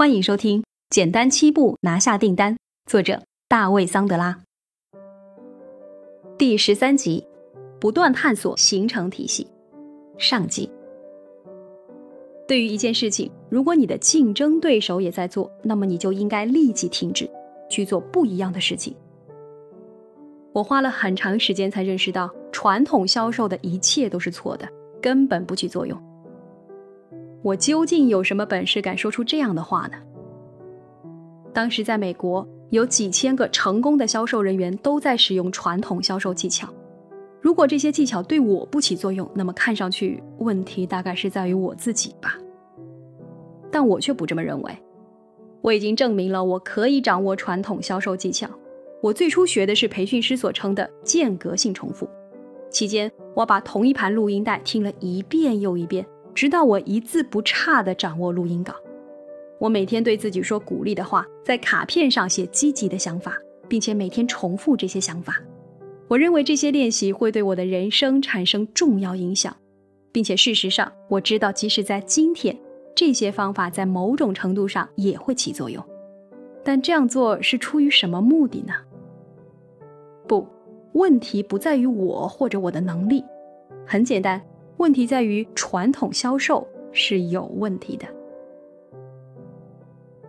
[0.00, 2.54] 欢迎收听《简单七步拿下订单》，
[2.86, 4.40] 作者大卫·桑德拉。
[6.38, 7.22] 第十三集：
[7.78, 9.46] 不断探索形成体系。
[10.16, 10.70] 上集。
[12.48, 17.28] 对于一件事情，如果你的竞争对手也在做，那么你就应该立即停止，
[17.68, 18.96] 去做不一样的事情。
[20.54, 24.66] 我花了很长时间才认识到，传统销售的一切都是错的，
[25.02, 26.02] 根本不起作用。
[27.42, 29.96] 我究竟有什么本事敢说出这样的话呢？
[31.52, 36.68] 当时在美国，有几千个成功的销售人员都在使用传统销售技巧。
[37.40, 42.36] 如果这些技巧对我不起作用，那么看上去问题大概是在于我自己吧。
[43.70, 44.72] 但我却不这么认为。
[45.62, 48.48] 我已经证明了我可以掌握传统销售技巧。
[49.02, 52.08] 我最初学的是培训师所称的间隔性重复，
[52.70, 56.06] 期间我把同一盘录音带听了一遍又一遍。
[56.40, 58.72] 直到我一字不差地掌握录音稿，
[59.58, 63.36] 我每天对自己说鼓励的话，在卡片上写积极的想法，
[63.68, 65.38] 并且每天重复这些想法。
[66.08, 69.54] 我认为这些练习会对我的人生产生重要影响，
[70.12, 72.58] 并且事实上，我知道即使在今天，
[72.94, 75.84] 这些方法在某种程度上也会起作用。
[76.64, 78.72] 但这样做是出于什么目的呢？
[80.26, 80.46] 不，
[80.94, 83.22] 问题不在于我或者我的能力，
[83.86, 84.40] 很简单。
[84.80, 88.06] 问题在于传统销售是有问题的。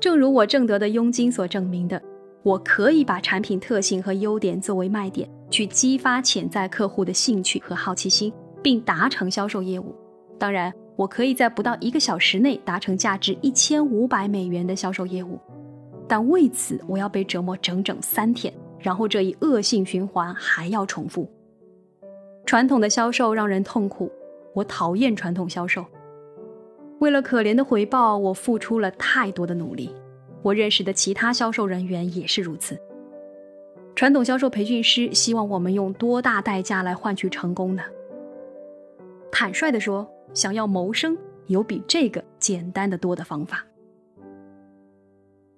[0.00, 2.02] 正如我挣得的佣金所证明的，
[2.42, 9.94] 我可以把产品特性和优点作为卖点，去激发潜在客户的兴趣和好奇心，并达成销售业务。
[10.40, 15.38] 当然，我可以在不到一个小时内达成价值一千五百美元的销售业务，
[16.08, 21.30] 但为此我要被折磨整整三天，然后这一恶性循环还要重复。
[22.44, 24.10] 传统的销售让人痛苦。
[24.54, 25.84] 我讨厌传统销售。
[26.98, 29.94] 为了可怜的回报，我付出了太多的努力。
[30.42, 32.78] 我认识的其他销售人员也是如此。
[33.94, 37.82] 传统销售培训师希望我们用多大代价来换取成功呢？
[39.30, 43.64] 坦率地说，想要谋生，有比这个简单的多的方法。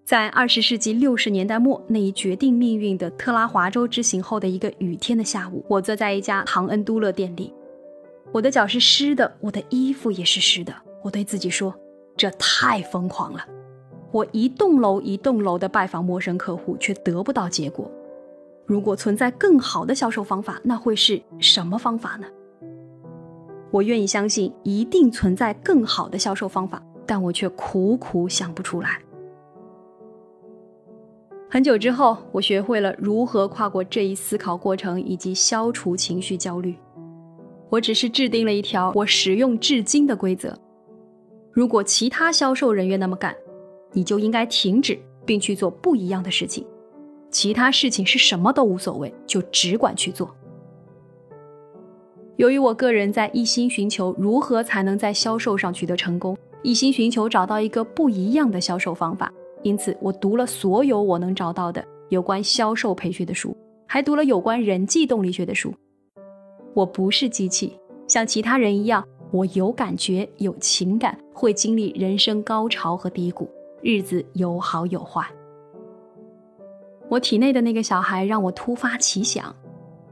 [0.04, 7.52] 在二十世纪六十年代末那一决定命运的特拉华州之行后的一个雨天的下午，我坐在一家唐恩都乐店里。
[8.34, 10.74] 我的脚是湿的，我的衣服也是湿的。
[11.04, 11.72] 我对自己说
[12.18, 13.46] ：“这太疯狂了！”
[14.10, 17.88] 我一栋楼一栋楼的拜访陌生客户，却得不到结果。
[18.66, 22.26] 如果存在更好的销售方法，那会是什么方法呢？
[23.70, 29.00] 我愿意相信一定存在更好的销售方法，但我却苦苦想不出来。
[31.48, 36.74] 很久之后，我学会了如何跨过这一思考过程，以及消除情绪焦虑。
[37.74, 40.56] 我只是制定了一条我使用至今的规则：
[41.50, 43.34] 如果其他销售人员那么干，
[43.90, 44.96] 你就应该停止，
[45.26, 46.64] 并去做不一样的事情。
[47.32, 50.32] 其他事情是什么都无所谓，就只管去做。
[52.36, 59.32] 由于我个人在一心寻求如何才能在销售上取得成功，一心寻求找到一个不一样的销售方法，
[59.64, 63.56] 因此我读了所有我能找到的有关销售培训的书，
[63.88, 65.74] 还读了有关人际动力学的书。
[66.74, 73.48] 我不是机器，像其他人一样，我有感觉、有情感，会经历人生高潮和低谷，
[73.80, 75.24] 日子有好有坏。
[77.08, 79.54] 我体内的那个小孩让我突发奇想，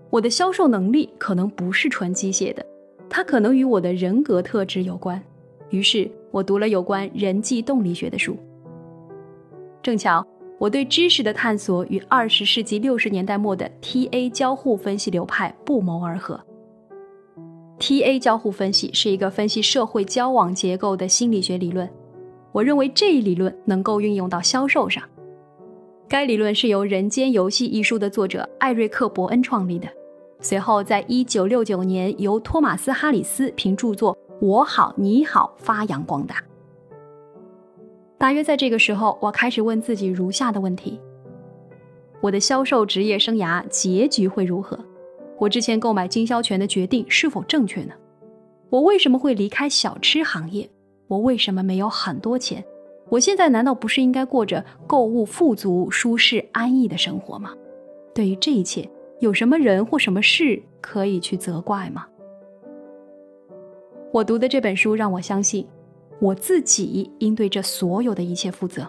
[0.09, 2.65] 我的销售能力可能不是纯机械的，
[3.11, 5.21] 它可能与我的人格特质有关。
[5.71, 8.37] 于是我读了有关人际动力学的书。
[9.83, 10.25] 正巧，
[10.59, 16.39] 我对知识的探索与二十世纪六十年代末的 TA 交互分析流派不谋而合。
[17.83, 21.91] TA 交互分析是一个分析社会交往结构的心理学理论，
[22.53, 25.03] 我认为这一理论能够运用到销售上。
[26.09, 29.89] 该理论是由《人间游戏》一书的作者艾瑞克·伯恩创立的，
[30.41, 36.37] 随后在1969年由托马斯·哈里斯凭著作《我好你好》发扬光大。
[38.17, 41.01] 大约在这个时候，我开始问自己如下的问题：
[42.21, 44.79] 我的销售职业生涯结局会如何？
[45.39, 47.95] 我之前购买经销权的决定是否正确呢？
[48.71, 50.69] 我为什么会离开小吃行业？
[51.09, 52.65] 我为什么没有很多钱？
[53.09, 57.55] 我现在难道不是应该过着购物富足、舒适安逸的生活吗？
[58.15, 58.89] 对于这一切，
[59.21, 62.07] 有什么人或什么事可以去责怪吗？
[64.13, 65.67] 我读的这本书让我相信，
[66.21, 68.87] 我自己应对这所有的一切负责。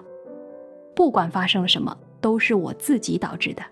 [0.96, 3.64] 不管发生了什么，都是我自己导致的。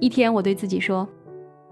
[0.00, 1.08] 一天，我对自己说。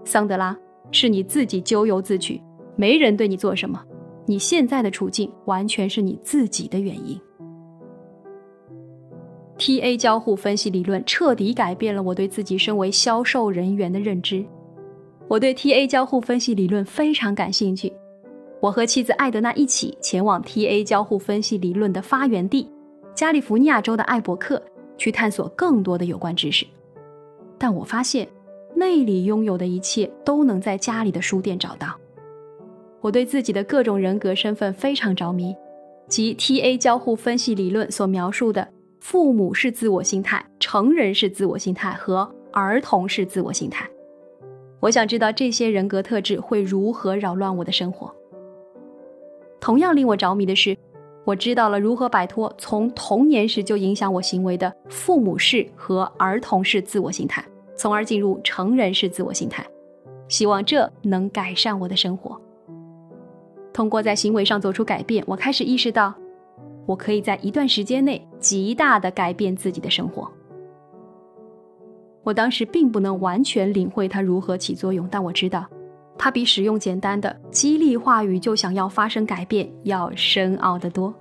[0.05, 0.57] 桑德拉，
[0.91, 2.41] 是你自己咎由自取，
[2.75, 3.81] 没人对你做什么，
[4.25, 7.19] 你现在的处境完全是你自己的原因。
[9.57, 14.43] TA 交互分析理论彻底改变了我对自己身为销售人员的认知。
[15.29, 17.93] 我对 TA 交互分析理论非常感兴趣。
[18.59, 22.69] 我和妻子艾德娜一起前往 TA 交互分析理论的发源地——
[23.15, 24.61] 加利福尼亚州的艾伯克，
[24.97, 26.65] 去探索更多的有关知识。
[27.57, 28.27] 但我发现，
[28.75, 31.95] 那里拥有的一切都能在家里的书店找到。
[33.01, 35.55] 我对自己的各种人格身份非常着迷，
[36.07, 38.67] 即 TA 交互分析理论所描述的。
[38.99, 43.85] 父母是自我心态，成人是自我心态和儿童是自我心态。
[44.79, 48.15] 我想知道这些人格特质会如何扰乱我的生活。
[49.59, 50.77] 同样令我着迷的是，
[51.25, 57.43] 我知道了如何摆脱从童年时就影响我行为的父母式和儿童式自我心态，
[57.75, 59.65] 从而进入成人式自我心态。
[60.27, 62.39] 希望这能改善我的生活。
[63.73, 66.13] 通过在行为上做出改变，我开始意识到。
[66.85, 70.29] 我可以在一段时间内极大的改变自己的生活。
[72.23, 75.65] 我当时并不能完全领会它如何起作用，但我知道，
[76.17, 81.13] 它比使用简单的激励话语就想要发生改变要深奥得多。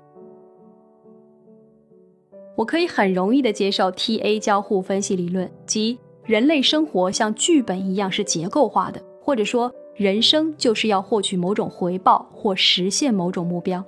[2.56, 13.84] 我可以很容易的接受 TA 交互分析理论，即人类生活像剧本一样是结构化的，或者说人生就是要获取某种回报或实现某种目标。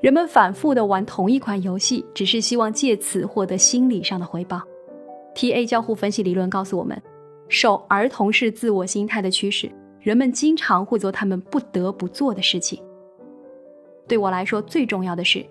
[0.00, 4.62] 人们反复的玩同一款游戏，只是希望借此获得心理上的回报。
[5.34, 7.00] TA 交互分析理论告诉我们，
[7.48, 12.82] 受儿童式自我心态的驱使，人们经常会做他们不得不做的事情。
[14.08, 15.44] 对我来说，最重要的是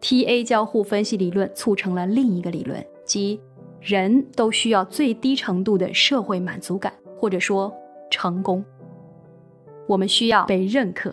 [0.00, 3.40] ，TA 交互分析理论促成了另一个理论，即
[3.82, 7.72] 人都需要最低程度的社会满足感，或者说
[8.10, 8.64] 成功。
[9.88, 11.12] 我们需要被认可。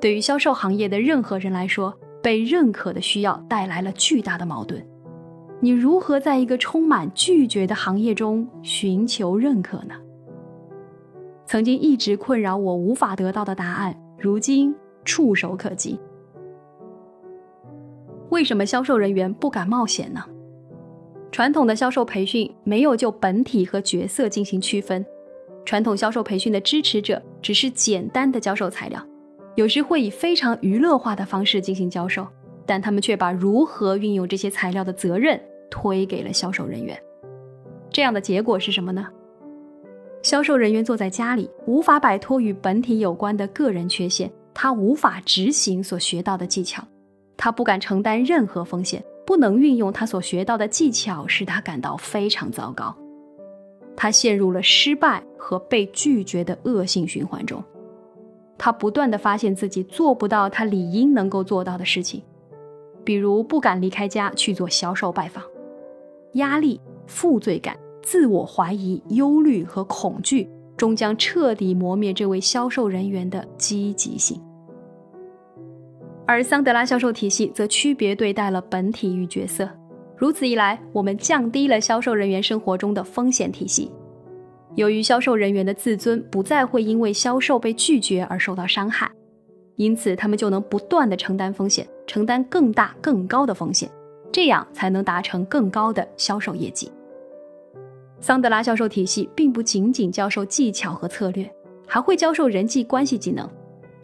[0.00, 1.92] 对于销售行业的任何人来说，
[2.22, 4.86] 被认可的需要带来了巨大的矛盾。
[5.60, 9.94] 你如何在一个充满拒绝的行业中寻求认可呢？
[11.46, 14.74] 曾经一直困扰我无法得到的答案，如今
[15.04, 15.98] 触手可及。
[18.30, 20.24] 为什么销售人员不敢冒险呢？
[21.34, 25.04] 传统的销售培训没有就本体和角色进行区分，
[25.64, 29.04] 传统销售培训的支持者只是简单的教授材料。
[29.56, 32.24] 有时会以非常娱乐化的方式进行教授，
[32.64, 36.96] 但他们却把如何运用这些材料的责任推给了销售人员。
[37.90, 39.08] 这样的结果是什么呢？
[40.22, 46.86] 销售人员坐在家里，无法摆脱与本体有关的个人缺陷，他无法执行所学到的技巧，
[47.36, 52.94] 他不敢承担任何风险，不能运用他所学到的技巧，使他感到非常糟糕。
[53.96, 57.62] 他陷入了失败和被拒绝的恶性循环中。
[58.58, 62.22] 他不断的发现自己做不到他理应能够做到的事情，
[63.04, 65.42] 比如不敢离开家去做销售拜访，
[66.34, 74.40] 压力、负罪感、自我怀疑、忧虑和恐惧终将彻底磨灭这位销售人员的积极性。
[76.26, 79.68] 而桑德拉销售体系则区别对待了本体与角色，
[80.16, 83.90] 如此一来，我们降低了销售人员生活中的风险体系。
[84.74, 89.10] 由于销售人员的自尊不再会因为销售被拒绝而受到伤害，
[89.76, 93.88] 因此他们就能不断的承担风险，承担更大更高的风险，
[94.32, 96.90] 这样才能达成更高的销售业绩。
[98.18, 101.48] 桑德拉销售体系并不仅仅教授技巧和策略，
[101.86, 103.46] 还会教授人际关系技能。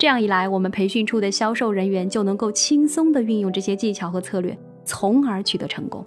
[0.00, 6.02] 这样一来，我们培训出的销售人员就能够轻松的运用这些技巧和策略，从而取得成功。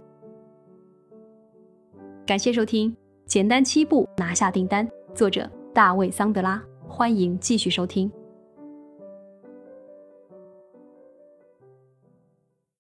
[2.26, 2.92] 感谢收听。
[3.28, 6.60] 简单七步拿下订单，作者大卫·桑德拉。
[6.88, 8.12] 欢迎继续收听。